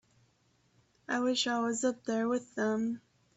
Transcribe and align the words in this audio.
I 1.07 1.19
wish 1.19 1.45
I 1.45 1.59
was 1.59 1.83
up 1.83 2.05
there 2.05 2.27
with 2.27 2.55
them. 2.55 3.01